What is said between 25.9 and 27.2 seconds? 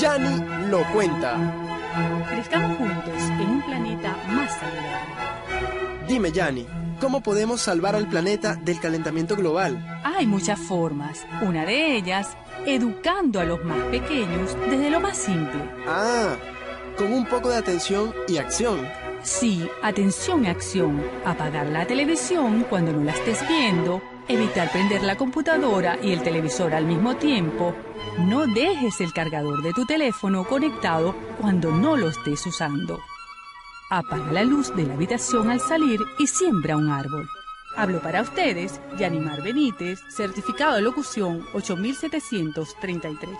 y el televisor al mismo